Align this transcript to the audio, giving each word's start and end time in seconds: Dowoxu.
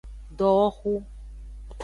Dowoxu. 0.37 0.93